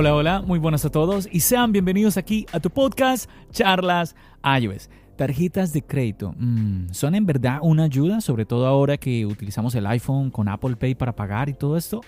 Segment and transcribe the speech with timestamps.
[0.00, 4.90] Hola, hola, muy buenas a todos y sean bienvenidos aquí a tu podcast Charlas iOS.
[5.16, 9.84] Tarjetas de crédito, mm, ¿son en verdad una ayuda, sobre todo ahora que utilizamos el
[9.88, 12.02] iPhone con Apple Pay para pagar y todo esto?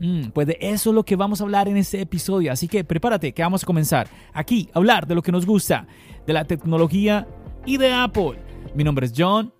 [0.00, 2.82] Mm, pues de eso es lo que vamos a hablar en este episodio, así que
[2.82, 5.86] prepárate que vamos a comenzar aquí a hablar de lo que nos gusta,
[6.26, 7.28] de la tecnología
[7.64, 8.36] y de Apple.
[8.74, 9.54] Mi nombre es John.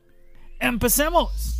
[0.58, 1.57] ¡Empecemos!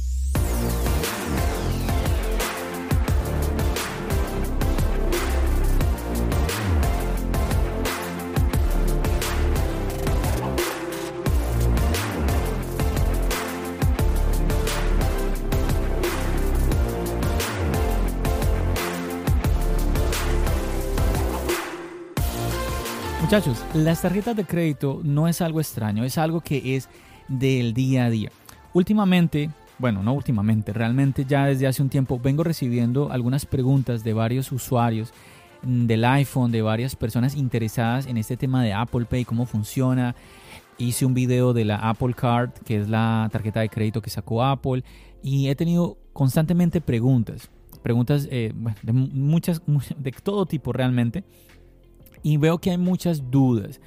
[23.29, 26.89] Muchachos, las tarjetas de crédito no es algo extraño, es algo que es
[27.29, 28.33] del día a día.
[28.73, 34.15] Últimamente, bueno, no últimamente, realmente ya desde hace un tiempo vengo recibiendo algunas preguntas de
[34.15, 35.13] varios usuarios
[35.61, 40.17] del iPhone, de varias personas interesadas en este tema de Apple Pay, cómo funciona.
[40.79, 44.43] Hice un video de la Apple Card, que es la tarjeta de crédito que sacó
[44.43, 44.85] Apple,
[45.23, 47.51] y he tenido constantemente preguntas,
[47.83, 49.61] preguntas eh, de muchas,
[49.99, 51.25] de todo tipo realmente
[52.23, 53.81] y veo que hay muchas dudas.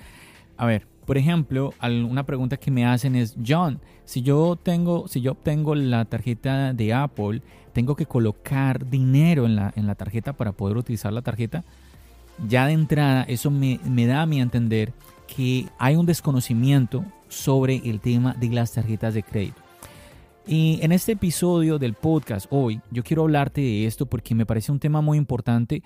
[0.57, 5.21] A ver, por ejemplo, una pregunta que me hacen es, John, si yo tengo, si
[5.21, 7.41] yo obtengo la tarjeta de Apple,
[7.73, 11.63] tengo que colocar dinero en la, en la tarjeta para poder utilizar la tarjeta.
[12.47, 14.93] Ya de entrada, eso me, me da a mí a entender
[15.27, 19.61] que hay un desconocimiento sobre el tema de las tarjetas de crédito.
[20.47, 24.71] Y en este episodio del podcast hoy, yo quiero hablarte de esto porque me parece
[24.71, 25.83] un tema muy importante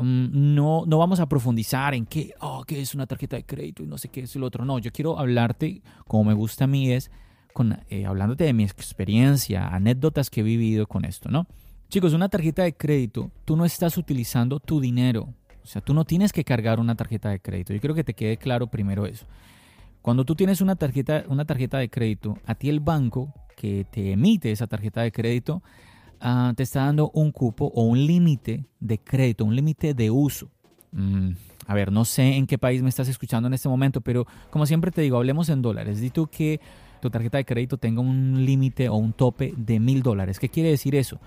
[0.00, 3.82] Mm, no, no vamos a profundizar en qué, oh, qué es una tarjeta de crédito
[3.82, 4.64] y no sé qué es el otro.
[4.64, 7.10] No, yo quiero hablarte, como me gusta a mí, es
[7.52, 11.46] con, eh, hablándote de mi experiencia, anécdotas que he vivido con esto, ¿no?
[11.88, 15.34] Chicos, una tarjeta de crédito, tú no estás utilizando tu dinero.
[15.62, 17.72] O sea, tú no tienes que cargar una tarjeta de crédito.
[17.72, 19.26] Yo quiero que te quede claro primero eso.
[20.00, 24.12] Cuando tú tienes una tarjeta, una tarjeta de crédito, a ti el banco que te
[24.12, 25.62] emite esa tarjeta de crédito
[26.20, 30.50] Ah, te está dando un cupo o un límite de crédito, un límite de uso.
[30.92, 31.30] Mm,
[31.66, 34.66] a ver, no sé en qué país me estás escuchando en este momento, pero como
[34.66, 36.00] siempre te digo, hablemos en dólares.
[36.00, 36.60] Di tú que
[37.00, 40.38] tu tarjeta de crédito tenga un límite o un tope de mil dólares.
[40.38, 41.20] ¿Qué quiere decir eso?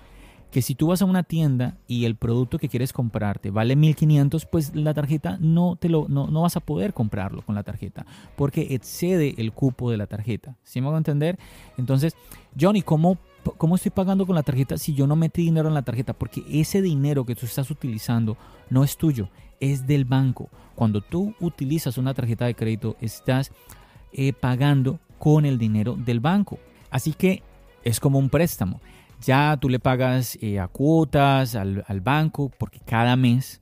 [0.50, 4.44] Que si tú vas a una tienda y el producto que quieres comprarte vale 1500,
[4.44, 8.04] pues la tarjeta no, te lo, no, no vas a poder comprarlo con la tarjeta
[8.36, 10.58] porque excede el cupo de la tarjeta.
[10.62, 11.38] ¿Sí me hago entender?
[11.78, 12.14] Entonces,
[12.60, 15.82] Johnny, ¿cómo ¿Cómo estoy pagando con la tarjeta si yo no metí dinero en la
[15.82, 16.12] tarjeta?
[16.12, 18.36] Porque ese dinero que tú estás utilizando
[18.70, 19.28] no es tuyo,
[19.60, 20.48] es del banco.
[20.74, 23.52] Cuando tú utilizas una tarjeta de crédito, estás
[24.12, 26.58] eh, pagando con el dinero del banco.
[26.90, 27.42] Así que
[27.84, 28.80] es como un préstamo.
[29.20, 33.60] Ya tú le pagas eh, a cuotas al, al, banco porque cada mes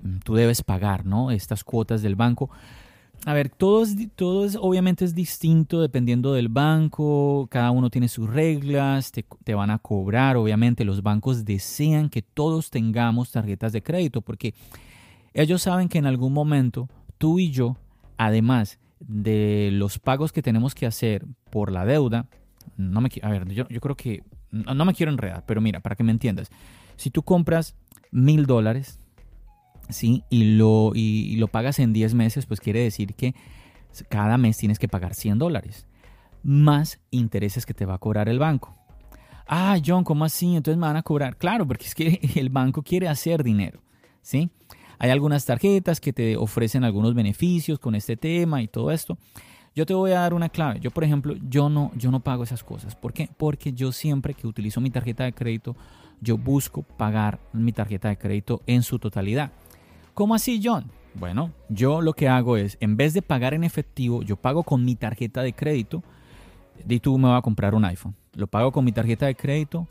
[0.00, 1.30] mm, tú debes pagar ¿no?
[1.30, 2.50] estas cuotas del banco
[3.24, 8.08] a ver, todo es, todo es, obviamente es distinto dependiendo del banco, cada uno tiene
[8.08, 13.82] sus reglas, te, van a cobrar, obviamente los bancos desean que todos tengamos tarjetas de
[13.82, 14.54] crédito porque
[15.34, 17.76] ellos saben que en algún momento tú y yo,
[18.16, 22.26] además de los pagos que tenemos que hacer por la deuda,
[22.76, 26.04] no me, a ver, yo, creo que, no me quiero enredar, pero mira, para que
[26.04, 26.50] me entiendas,
[26.96, 27.76] si tú compras
[28.10, 29.00] mil dólares,
[29.88, 30.24] ¿sí?
[30.30, 33.34] y, lo, y, lo pagas en 10 meses, pues quiere decir que
[34.08, 35.86] cada mes tienes que pagar 100 dólares
[36.42, 38.74] más intereses que te va a cobrar el banco.
[39.46, 40.56] Ah, John, ¿cómo así?
[40.56, 41.36] Entonces me van a cobrar.
[41.36, 43.80] Claro, porque es que el banco quiere hacer dinero,
[44.22, 44.50] ¿sí?
[44.98, 49.16] Hay algunas tarjetas que te ofrecen algunos beneficios con este tema y todo esto.
[49.74, 50.80] Yo te voy a dar una clave.
[50.80, 52.96] Yo, por ejemplo, yo no, yo no pago esas cosas.
[52.96, 53.28] ¿Por qué?
[53.36, 55.76] Porque yo siempre que utilizo mi tarjeta de crédito,
[56.20, 59.52] yo busco pagar mi tarjeta de crédito en su totalidad.
[60.18, 60.90] ¿Cómo así, John?
[61.14, 64.84] Bueno, yo lo que hago es, en vez de pagar en efectivo, yo pago con
[64.84, 66.02] mi tarjeta de crédito.
[66.88, 68.16] Y tú me vas a comprar un iPhone.
[68.34, 69.86] Lo pago con mi tarjeta de crédito,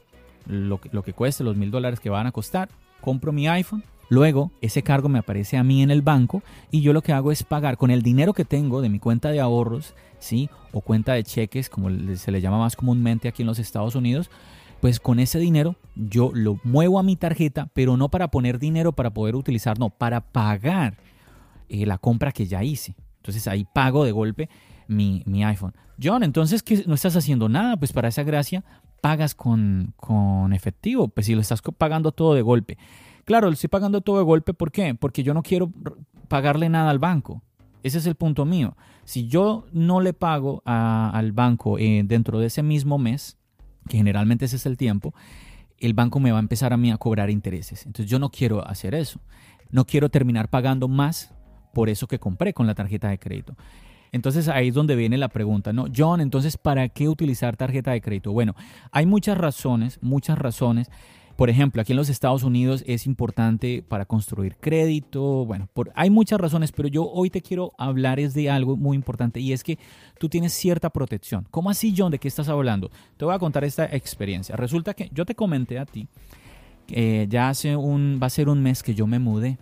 [0.46, 2.68] lo lo que cueste, los mil dólares que van a costar.
[3.00, 6.42] Compro mi iPhone Luego, ese cargo me aparece a mí en el banco
[6.72, 9.32] y yo lo que hago es pagar con el dinero que tengo de mi cuenta
[9.32, 10.50] de ahorros, ¿sí?
[10.72, 14.30] O cuenta de cheques, como se le llama más comúnmente aquí en los Estados Unidos.
[14.82, 18.92] Pues con ese dinero yo lo muevo a mi tarjeta, pero no para poner dinero
[18.94, 20.98] para poder utilizar, no, para pagar
[21.70, 22.96] eh, la compra que ya hice.
[23.18, 24.50] Entonces ahí pago de golpe
[24.88, 25.74] mi, mi, iPhone.
[26.02, 27.78] John, entonces, ¿qué, no estás haciendo nada?
[27.78, 28.64] Pues para esa gracia
[29.02, 32.78] pagas con, con efectivo, pues si lo estás pagando todo de golpe.
[33.26, 34.96] Claro, lo estoy pagando todo de golpe, ¿por qué?
[34.96, 35.72] Porque yo no quiero
[36.28, 37.42] pagarle nada al banco.
[37.84, 38.76] Ese es el punto mío.
[39.04, 43.38] Si yo no le pago al banco eh, dentro de ese mismo mes,
[43.88, 45.14] que generalmente ese es el tiempo,
[45.80, 47.86] el banco me va a empezar a mí a cobrar intereses.
[47.86, 49.20] Entonces yo no quiero hacer eso.
[49.70, 51.34] No quiero terminar pagando más
[51.74, 53.56] por eso que compré con la tarjeta de crédito.
[54.12, 55.86] Entonces ahí es donde viene la pregunta, ¿no?
[55.96, 58.32] John, entonces, ¿para qué utilizar tarjeta de crédito?
[58.32, 58.56] Bueno,
[58.92, 60.90] hay muchas razones, muchas razones
[61.38, 65.46] por ejemplo, aquí en los Estados Unidos es importante para construir crédito.
[65.46, 69.40] Bueno, hay muchas razones, pero yo hoy te quiero hablar es de algo muy importante
[69.40, 69.78] y es que
[70.20, 71.48] tú tienes cierta protección.
[71.52, 72.12] ¿Cómo así, John?
[72.12, 72.90] ¿De qué estás hablando?
[73.18, 74.56] Te voy a contar esta experiencia.
[74.56, 76.08] Resulta que yo te comenté a ti
[76.88, 79.60] que ya hace un, va a ser un mes que yo me mudé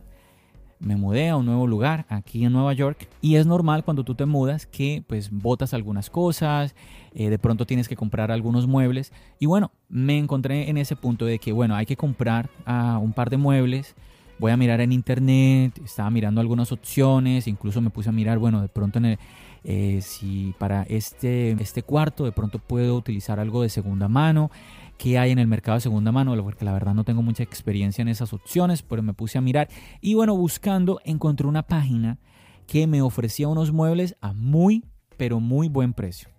[0.79, 3.07] me mudé a un nuevo lugar aquí en Nueva York.
[3.21, 6.75] Y es normal cuando tú te mudas que pues botas algunas cosas,
[7.13, 9.11] eh, de pronto tienes que comprar algunos muebles.
[9.39, 13.13] Y bueno, me encontré en ese punto de que bueno, hay que comprar uh, un
[13.13, 13.95] par de muebles,
[14.37, 18.61] voy a mirar en internet, estaba mirando algunas opciones, incluso me puse a mirar, bueno,
[18.61, 19.19] de pronto en el,
[19.63, 24.51] eh, si para este, este cuarto de pronto puedo utilizar algo de segunda mano
[24.97, 28.01] qué hay en el mercado de segunda mano, porque la verdad no tengo mucha experiencia
[28.01, 29.69] en esas opciones, pero me puse a mirar
[30.01, 32.19] y bueno, buscando encontré una página
[32.67, 34.85] que me ofrecía unos muebles a muy,
[35.17, 36.29] pero muy buen precio.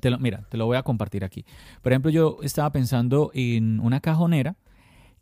[0.00, 1.44] Te lo, mira, te lo voy a compartir aquí.
[1.82, 4.56] Por ejemplo, yo estaba pensando en una cajonera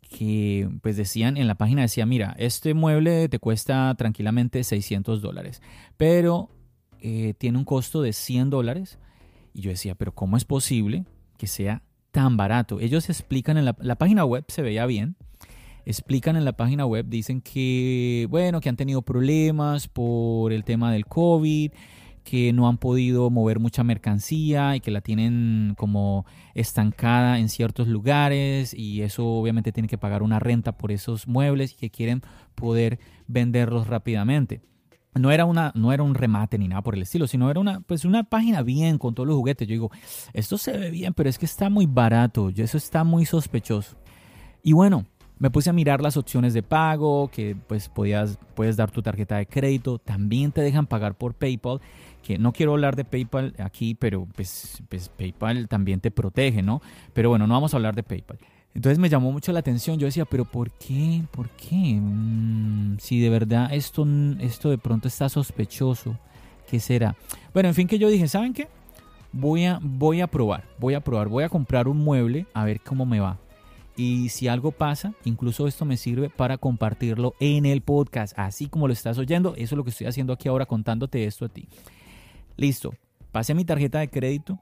[0.01, 5.61] que pues decían en la página decía, mira, este mueble te cuesta tranquilamente 600 dólares,
[5.97, 6.49] pero
[6.99, 8.99] eh, tiene un costo de 100 dólares.
[9.53, 11.05] Y yo decía, pero ¿cómo es posible
[11.37, 12.79] que sea tan barato.
[12.79, 15.17] Ellos explican en la, página web, se veía bien,
[15.83, 20.91] explican en la página web, dicen que, bueno, que han tenido problemas por el tema
[20.93, 21.71] del COVID,
[22.23, 27.87] que no han podido mover mucha mercancía y que la tienen como estancada en ciertos
[27.87, 32.21] lugares y eso obviamente tiene que pagar una renta por esos muebles y que quieren
[32.53, 34.61] poder venderlos rápidamente
[35.15, 37.81] no era, una, no era un remate ni nada por el estilo, sino era una,
[37.81, 39.67] pues una página bien con todos los juguetes.
[39.67, 39.91] Yo digo,
[40.33, 43.95] esto se ve bien, pero es que está muy barato, eso está muy sospechoso.
[44.63, 45.05] Y bueno,
[45.39, 49.37] me puse a mirar las opciones de pago, que pues podías, puedes dar tu tarjeta
[49.37, 51.81] de crédito, también te dejan pagar por PayPal,
[52.21, 56.81] que no quiero hablar de PayPal aquí, pero pues, pues PayPal también te protege, ¿no?
[57.13, 58.39] Pero bueno, no vamos a hablar de PayPal.
[58.75, 59.99] Entonces me llamó mucho la atención.
[59.99, 61.23] Yo decía, pero ¿por qué?
[61.31, 61.99] ¿Por qué?
[61.99, 64.05] Mm, si de verdad esto,
[64.39, 66.17] esto de pronto está sospechoso,
[66.69, 67.15] ¿qué será?
[67.53, 68.67] Bueno, en fin, que yo dije, ¿saben qué?
[69.31, 72.81] Voy a, voy a probar, voy a probar, voy a comprar un mueble a ver
[72.81, 73.37] cómo me va.
[73.95, 78.87] Y si algo pasa, incluso esto me sirve para compartirlo en el podcast, así como
[78.87, 79.53] lo estás oyendo.
[79.55, 81.67] Eso es lo que estoy haciendo aquí ahora contándote esto a ti.
[82.57, 82.93] Listo,
[83.31, 84.59] pasé mi tarjeta de crédito,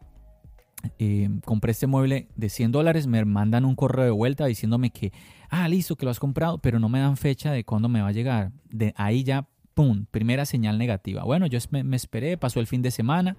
[1.00, 5.12] eh, compré este mueble de 100 dólares, me mandan un correo de vuelta diciéndome que,
[5.50, 8.10] ah, listo, que lo has comprado, pero no me dan fecha de cuándo me va
[8.10, 8.52] a llegar.
[8.70, 11.24] De ahí ya, ¡pum!, primera señal negativa.
[11.24, 13.38] Bueno, yo me, esperé, pasó el fin de semana,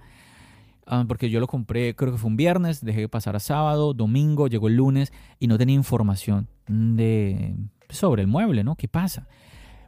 [0.85, 4.47] ah, porque yo lo compré, creo que fue un viernes, dejé pasar a sábado, domingo,
[4.47, 7.55] llegó el lunes y no tenía información de,
[7.89, 8.75] sobre el mueble, ¿no?
[8.75, 9.27] ¿Qué pasa?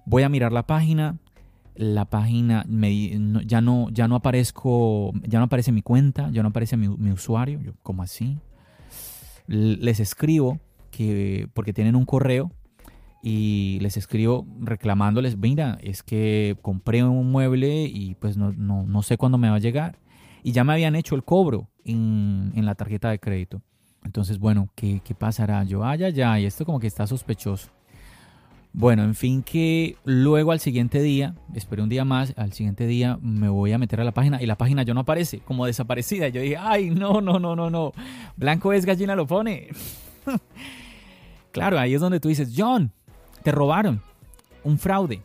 [0.05, 1.17] Voy a mirar la página,
[1.75, 2.65] la página
[3.45, 7.61] ya no ya no aparezco ya no aparece mi cuenta ya no aparece mi, usuario.
[7.61, 8.39] Yo como así
[9.47, 10.59] les escribo
[10.91, 12.51] que porque tienen un correo
[13.21, 19.17] y les escribo reclamándoles mira es que compré un mueble y pues no, no, sé
[19.17, 19.99] cuándo me va a llegar
[20.43, 23.61] y ya me habían hecho el cobro en, en la tarjeta de crédito.
[24.03, 27.71] Entonces bueno qué, qué pasará yo ah ya ya esto como que está sospechoso
[28.77, 33.17] bueno, en fin, que luego al siguiente día, esperé un día más, al siguiente día
[33.21, 36.27] me voy a meter a la página y la página ya no aparece, como desaparecida.
[36.27, 37.93] Yo dije, ay, no, no, no, no, no.
[38.35, 39.69] Blanco es gallina lo pone.
[41.53, 42.91] claro, ahí es donde tú dices, John,
[43.43, 44.01] te robaron,
[44.65, 45.21] un fraude.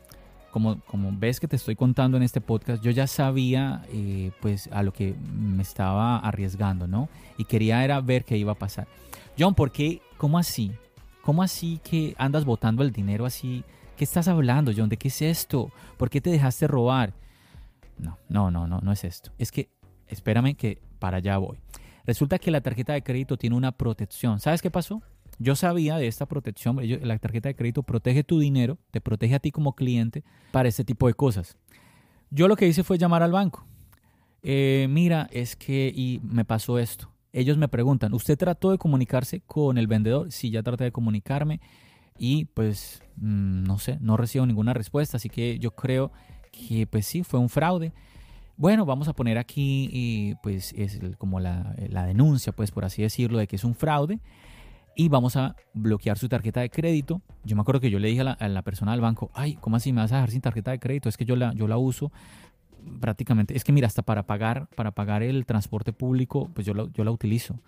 [0.52, 4.68] Como, como ves que te estoy contando en este podcast, yo ya sabía eh, pues
[4.70, 7.08] a lo que me estaba arriesgando, ¿no?
[7.36, 8.86] Y quería era ver qué iba a pasar.
[9.36, 10.02] John, ¿por qué?
[10.18, 10.70] ¿Cómo así?
[11.22, 13.64] ¿Cómo así que andas botando el dinero así?
[13.96, 14.88] ¿Qué estás hablando, John?
[14.88, 15.70] ¿De qué es esto?
[15.98, 17.12] ¿Por qué te dejaste robar?
[17.98, 19.30] No, no, no, no, no es esto.
[19.38, 19.68] Es que,
[20.08, 21.58] espérame que para allá voy.
[22.06, 24.40] Resulta que la tarjeta de crédito tiene una protección.
[24.40, 25.02] ¿Sabes qué pasó?
[25.38, 29.38] Yo sabía de esta protección, la tarjeta de crédito protege tu dinero, te protege a
[29.38, 31.56] ti como cliente para este tipo de cosas.
[32.30, 33.66] Yo lo que hice fue llamar al banco.
[34.42, 37.10] Eh, mira, es que y me pasó esto.
[37.32, 40.32] Ellos me preguntan, ¿usted trató de comunicarse con el vendedor?
[40.32, 41.60] Sí, ya traté de comunicarme
[42.18, 46.12] y pues mm, no sé, no recibo ninguna respuesta, así que yo creo
[46.52, 47.92] que pues sí, fue un fraude.
[48.56, 53.38] Bueno, vamos a poner aquí pues es como la, la denuncia, pues por así decirlo,
[53.38, 54.20] de que es un fraude
[54.94, 57.22] y vamos a bloquear su tarjeta de crédito.
[57.44, 59.92] Yo me acuerdo que yo le dije a la, persona del banco, ay, ¿cómo así
[59.92, 61.08] me vas a dejar sin tarjeta de crédito?
[61.08, 62.12] Es que yo la, yo la uso
[63.00, 66.86] prácticamente, es que mira, hasta para pagar, para pagar el transporte público, pues yo la,
[66.94, 67.58] yo la utilizo.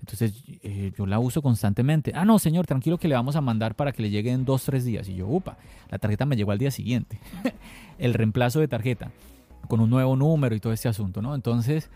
[0.00, 2.12] Entonces eh, yo la uso constantemente.
[2.14, 4.64] Ah, no, señor, tranquilo que le vamos a mandar para que le llegue en dos,
[4.64, 5.08] tres días.
[5.08, 5.56] Y yo, upa,
[5.90, 7.20] la tarjeta me llegó al día siguiente.
[7.98, 9.12] el reemplazo de tarjeta
[9.68, 11.36] con un nuevo número y todo este asunto, ¿no?
[11.36, 11.88] Entonces,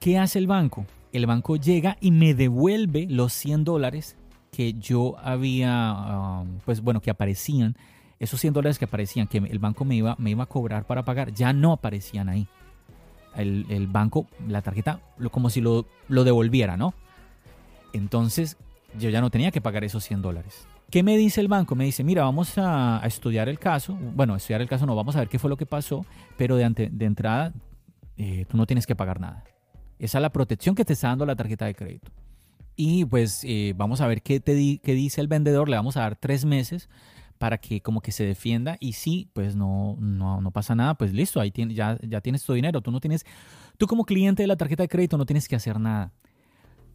[0.00, 0.86] ¿qué hace el banco?
[1.12, 4.16] El banco llega y me devuelve los 100 dólares
[4.50, 7.76] que yo había, um, pues bueno, que aparecían,
[8.22, 11.04] esos 100 dólares que aparecían, que el banco me iba, me iba a cobrar para
[11.04, 12.46] pagar, ya no aparecían ahí.
[13.34, 15.00] El, banco, la tarjeta,
[15.30, 16.94] como si lo, lo devolviera, ¿no?
[17.92, 18.58] Entonces,
[18.96, 20.68] yo ya no tenía que pagar esos 100 dólares.
[20.88, 21.74] ¿Qué me dice el banco?
[21.74, 23.98] Me dice, mira, vamos a, estudiar el caso.
[24.14, 26.90] Bueno, estudiar el caso no, vamos a ver qué fue lo que pasó, pero de,
[26.92, 27.52] de entrada
[28.16, 29.42] eh, tú no tienes que pagar nada.
[29.98, 32.12] Esa es la protección que te está dando la tarjeta de crédito.
[32.76, 35.68] Y pues eh, vamos a ver qué, te qué dice el vendedor.
[35.68, 36.88] Le vamos a dar tres meses
[37.42, 41.12] para que como que se defienda y si pues no, no, no pasa nada, pues
[41.12, 42.82] listo, ahí ya, ya tienes tu dinero.
[42.82, 43.26] Tú no tienes,
[43.78, 46.12] tú como cliente de la tarjeta de crédito no tienes que hacer nada.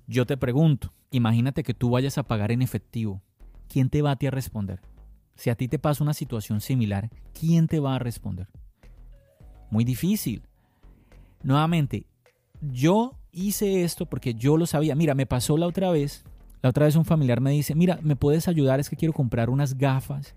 [0.08, 3.22] Yo te pregunto, imagínate que tú vayas a pagar en efectivo
[3.68, 4.80] ¿quién te va a ti a responder?
[5.36, 8.48] Si a ti te pasa una situación similar, ¿quién te va a responder?
[9.70, 10.44] Muy difícil.
[11.44, 12.06] Nuevamente,
[12.62, 14.96] yo hice esto porque yo lo sabía.
[14.96, 16.24] Mira, me pasó la otra vez.
[16.70, 18.80] Otra vez un familiar me dice, mira, ¿me puedes ayudar?
[18.80, 20.36] Es que quiero comprar unas gafas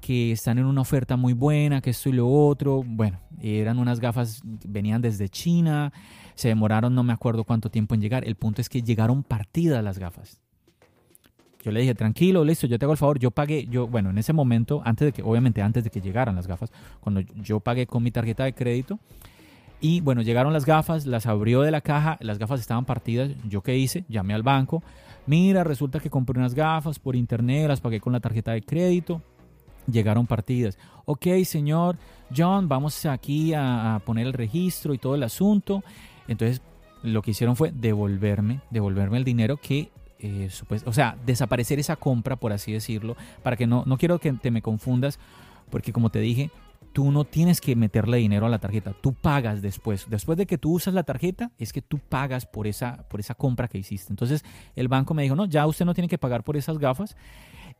[0.00, 2.82] que están en una oferta muy buena, que esto y lo otro.
[2.86, 5.92] Bueno, eran unas gafas, venían desde China,
[6.34, 8.26] se demoraron no me acuerdo cuánto tiempo en llegar.
[8.26, 10.40] El punto es que llegaron partidas las gafas.
[11.62, 13.18] Yo le dije, tranquilo, listo, yo te hago el favor.
[13.18, 16.34] Yo pagué, yo, bueno, en ese momento, antes de que, obviamente antes de que llegaran
[16.34, 18.98] las gafas, cuando yo pagué con mi tarjeta de crédito,
[19.82, 23.30] y bueno, llegaron las gafas, las abrió de la caja, las gafas estaban partidas.
[23.48, 24.04] ¿Yo qué hice?
[24.08, 24.82] Llamé al banco.
[25.30, 29.22] Mira, resulta que compré unas gafas por internet, las pagué con la tarjeta de crédito.
[29.86, 30.76] Llegaron partidas.
[31.04, 31.96] Ok, señor
[32.36, 35.84] John, vamos aquí a, poner el registro y todo el asunto.
[36.26, 36.60] Entonces,
[37.04, 40.50] lo que hicieron fue devolverme, devolverme el dinero que eh,
[40.84, 44.50] o sea, desaparecer esa compra, por así decirlo, para que no, no quiero que te
[44.50, 45.20] me confundas,
[45.70, 46.50] porque como te dije,
[46.92, 50.06] tú no tienes que meterle dinero a la tarjeta, tú pagas después.
[50.08, 53.34] Después de que tú usas la tarjeta, es que tú pagas por esa, por esa
[53.34, 54.12] compra que hiciste.
[54.12, 54.44] Entonces
[54.74, 57.16] el banco me dijo, no, ya usted no tiene que pagar por esas gafas.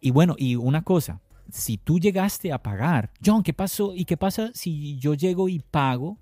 [0.01, 3.95] Y bueno, y una cosa, si tú llegaste a pagar, John, ¿qué pasó?
[3.95, 6.17] ¿Y qué pasa si yo llego y pago?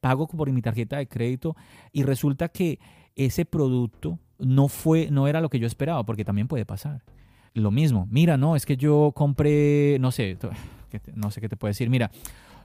[0.00, 1.56] Pago por mi tarjeta de crédito
[1.92, 2.78] y resulta que
[3.14, 7.02] ese producto no fue, no era lo que yo esperaba, porque también puede pasar.
[7.54, 10.36] Lo mismo, mira, no, es que yo compré, no sé,
[11.14, 12.10] no sé qué te puedo decir, mira,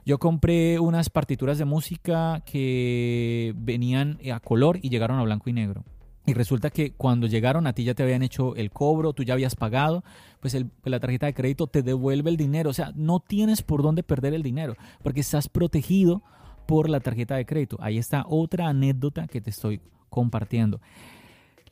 [0.04, 5.52] yo compré unas partituras de música que venían a color y llegaron a blanco y
[5.52, 5.84] negro.
[6.24, 9.34] Y resulta que cuando llegaron a ti ya te habían hecho el cobro, tú ya
[9.34, 10.04] habías pagado,
[10.40, 12.70] pues la tarjeta de crédito te devuelve el dinero.
[12.70, 16.22] O sea, no tienes por dónde perder el dinero, porque estás protegido
[16.66, 17.76] por la tarjeta de crédito.
[17.80, 20.80] Ahí está otra anécdota que te estoy compartiendo.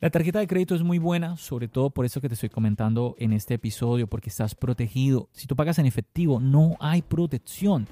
[0.01, 3.15] La tarjeta de crédito es muy buena, sobre todo por eso que te estoy comentando
[3.19, 5.29] en este episodio, porque estás protegido.
[5.31, 7.87] Si tú pagas en efectivo, no hay protección.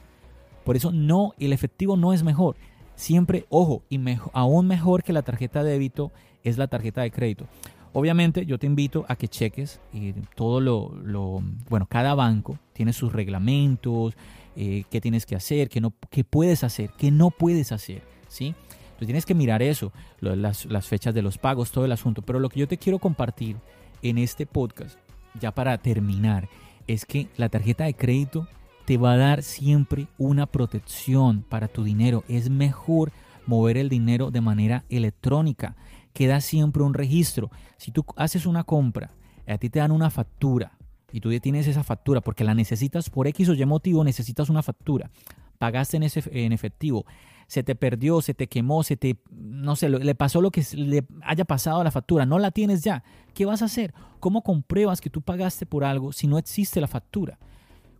[0.65, 2.55] Por eso no, el efectivo no es mejor.
[2.95, 3.99] Siempre, ojo, y
[4.33, 6.11] aún mejor que la tarjeta de débito
[6.43, 7.45] es la tarjeta de crédito.
[7.93, 13.13] Obviamente yo te invito a que cheques eh, todo lo, bueno, cada banco tiene sus
[13.13, 14.15] reglamentos,
[14.55, 18.55] eh, qué tienes que hacer, qué, no, qué puedes hacer, qué no puedes hacer, ¿sí?
[18.99, 22.21] Tú tienes que mirar eso, las, fechas de los pagos, todo el asunto.
[22.21, 23.55] Pero lo que yo te quiero compartir
[24.01, 24.99] en este podcast,
[25.39, 26.49] ya para terminar,
[26.85, 28.45] es que la tarjeta de crédito
[28.83, 32.25] te va a dar siempre una protección para tu dinero.
[32.27, 33.13] Es mejor
[33.45, 35.77] mover el dinero de manera electrónica.
[36.11, 37.51] Queda siempre un registro.
[37.77, 39.11] Si tú haces una compra,
[39.47, 40.77] a ti te dan una factura
[41.13, 44.61] y tú tienes esa factura porque la necesitas por X o Y motivo, necesitas una
[44.61, 45.09] factura.
[45.57, 47.05] Pagaste en efectivo
[47.49, 51.03] se te perdió, se te quemó, se te, no sé, le pasó lo que le
[51.23, 53.03] haya pasado a la factura, no la tienes ya,
[53.33, 53.91] ¿qué vas a hacer?
[54.19, 57.39] ¿Cómo compruebas que tú pagaste por algo si no existe la factura?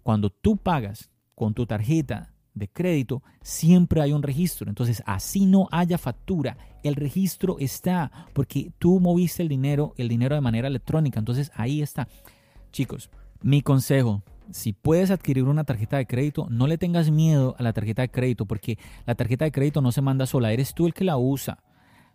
[0.03, 4.69] Cuando tú pagas con tu tarjeta de crédito, siempre hay un registro.
[4.69, 10.35] Entonces, así no haya factura, el registro está porque tú moviste el dinero, el dinero
[10.35, 11.17] de manera electrónica.
[11.17, 12.07] Entonces, ahí está.
[12.71, 13.09] Chicos,
[13.41, 17.73] mi consejo, si puedes adquirir una tarjeta de crédito, no le tengas miedo a la
[17.73, 20.93] tarjeta de crédito porque la tarjeta de crédito no se manda sola, eres tú el
[20.93, 21.59] que la usa.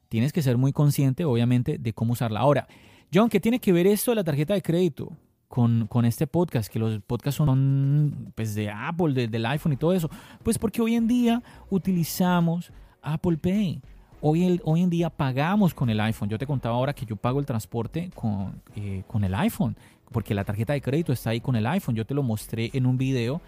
[0.09, 2.41] Tienes que ser muy consciente, obviamente, de cómo usarla.
[2.41, 2.69] Ahora,
[3.13, 5.13] John, ¿qué tiene que ver esto de la tarjeta de crédito?
[5.49, 9.93] Con, con, este podcast, que los podcasts son pues, de Apple, del iPhone y todo
[9.93, 10.11] eso.
[10.43, 12.73] Pues porque hoy en día utilizamos
[13.03, 13.81] Apple Pay.
[14.21, 16.29] Hoy, hoy en día pagamos con el iPhone.
[16.29, 19.77] Yo te contaba ahora que yo pago el transporte con, eh, con el iPhone
[20.13, 21.95] porque la tarjeta de crédito está ahí con el iPhone.
[21.95, 23.41] Yo te lo mostré en un video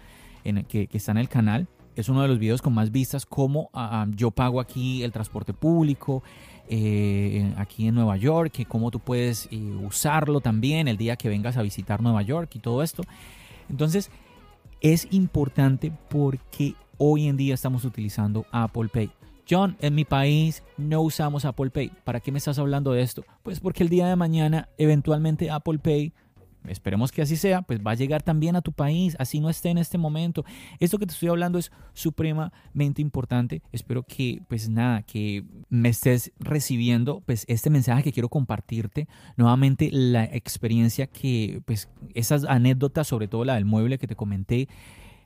[0.43, 1.67] en que, está en el canal.
[1.95, 5.11] Es uno de los videos con más vistas, cómo ah, ah, yo pago aquí el
[5.11, 6.21] transporte público,
[6.69, 11.27] eh, aquí en Nueva York, que cómo tú puedes eh, usarlo también el día que
[11.27, 13.03] vengas a visitar Nueva York y todo esto.
[13.69, 14.11] Entonces,
[14.81, 19.09] es importante porque hoy en día estamos utilizando Apple Pay.
[19.49, 21.91] John, en mi país no usamos Apple Pay.
[22.03, 23.23] ¿Para qué me estás hablando de esto?
[23.43, 26.13] Pues porque el día de mañana eventualmente Apple Pay
[26.67, 29.69] esperemos que así sea, pues va a llegar también a tu país, así no esté
[29.69, 30.45] en este momento.
[30.79, 33.61] Esto que te estoy hablando es supremamente importante.
[33.71, 39.07] Espero que, pues nada, que me estés recibiendo, pues este mensaje que quiero compartirte.
[39.35, 44.67] Nuevamente la experiencia que, pues esas anécdotas, sobre todo la del mueble que te comenté.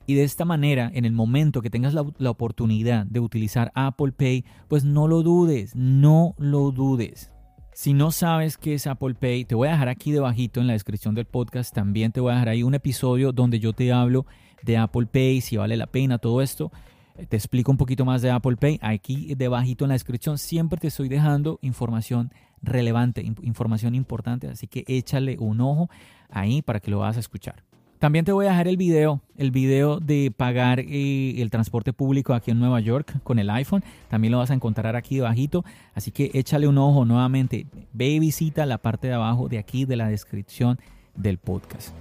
[0.06, 4.12] Y de esta manera, en el momento que tengas la, la oportunidad de utilizar Apple
[4.12, 7.31] Pay, pues no lo dudes, no lo dudes.
[7.74, 10.74] Si no sabes qué es Apple Pay, te voy a dejar aquí debajito en la
[10.74, 11.74] descripción del podcast.
[11.74, 14.26] También te voy a dejar ahí un episodio donde yo te hablo
[14.62, 16.70] de Apple Pay, si vale la pena, todo esto.
[17.16, 18.78] Eh, te explico un poquito más de Apple Pay.
[18.82, 24.48] Aquí debajito en la descripción siempre te estoy dejando información relevante, información importante.
[24.48, 25.88] Así que échale un ojo
[26.28, 27.64] ahí para que lo vas a escuchar.
[28.02, 32.34] También te voy a dejar el video, el video de pagar eh, el transporte público
[32.34, 33.84] aquí en Nueva York con el iPhone.
[34.08, 35.64] También lo vas a encontrar aquí debajito.
[35.94, 37.64] Así que échale un ojo nuevamente.
[37.92, 40.80] Ve y visita la parte de abajo de aquí de la descripción
[41.14, 41.94] del podcast.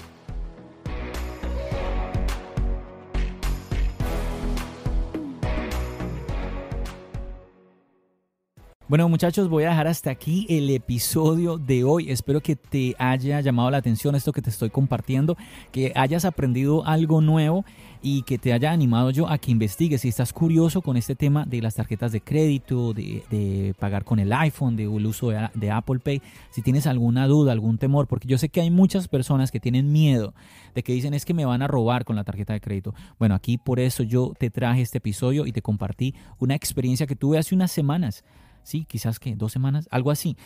[8.91, 12.11] Bueno muchachos, voy a dejar hasta aquí el episodio de hoy.
[12.11, 15.37] Espero que te haya llamado la atención esto que te estoy compartiendo,
[15.71, 17.63] que hayas aprendido algo nuevo
[18.01, 20.01] y que te haya animado yo a que investigues.
[20.01, 24.33] Si estás curioso con este tema de las tarjetas de crédito, de, pagar con el
[24.33, 28.37] iPhone, del uso de, de Apple Pay, si tienes alguna duda, algún temor, porque yo
[28.37, 30.33] sé que hay muchas personas que tienen miedo
[30.75, 32.93] de que dicen es que me van a robar con la tarjeta de crédito.
[33.17, 37.15] Bueno, aquí por eso yo te traje este episodio y te compartí una experiencia que
[37.15, 38.25] tuve hace unas semanas
[38.63, 40.37] sí, quizás que dos semanas, algo así.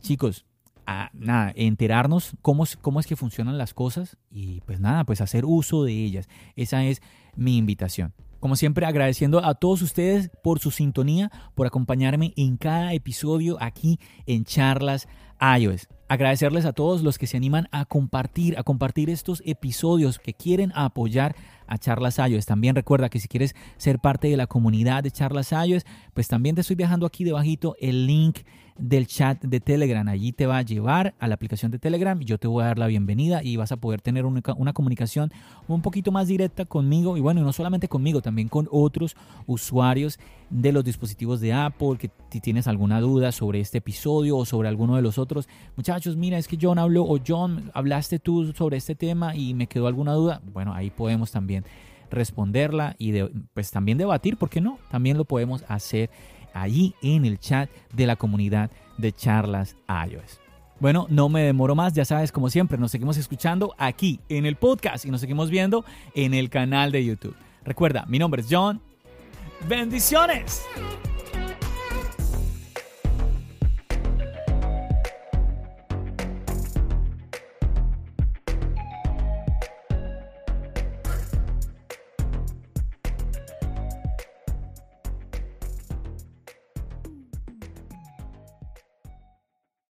[0.00, 0.44] Chicos,
[1.12, 5.84] nada, enterarnos cómo, cómo es que funcionan las cosas y pues nada, pues hacer uso
[5.84, 6.28] de ellas.
[6.56, 7.02] Esa es
[7.36, 8.12] mi invitación.
[8.40, 13.98] Como siempre, agradeciendo a todos ustedes por su sintonía, por acompañarme en cada episodio aquí
[14.26, 15.08] en Charlas
[15.58, 15.88] iOS.
[16.08, 20.72] Agradecerles a todos los que se animan a compartir, a compartir estos episodios que quieren
[20.74, 21.34] apoyar
[21.66, 22.46] a Charlas iOS.
[22.46, 26.54] También recuerda que si quieres ser parte de la comunidad de Charlas iOS, pues también
[26.54, 28.40] te estoy dejando aquí debajito el link
[28.78, 30.06] del chat de Telegram.
[30.08, 32.78] Allí te va a llevar a la aplicación de Telegram yo te voy a dar
[32.78, 35.30] la bienvenida y vas a poder tener una, una comunicación
[35.68, 40.18] un poquito más directa conmigo y bueno, no solamente conmigo, también con otros usuarios
[40.50, 44.68] de los dispositivos de Apple, que si tienes alguna duda sobre este episodio o sobre
[44.68, 48.76] alguno de los otros, muchachos, mira, es que John habló o John, hablaste tú sobre
[48.76, 51.64] este tema y me quedó alguna duda, bueno, ahí podemos también
[52.10, 53.12] responderla y
[53.52, 54.78] pues también debatir, ¿por qué no?
[54.90, 56.10] También lo podemos hacer
[56.54, 60.40] allí en el chat de la comunidad de charlas iOS.
[60.80, 64.56] Bueno, no me demoro más, ya sabes, como siempre, nos seguimos escuchando aquí en el
[64.56, 67.36] podcast y nos seguimos viendo en el canal de YouTube.
[67.64, 68.80] Recuerda, mi nombre es John.
[69.68, 70.62] Bendiciones.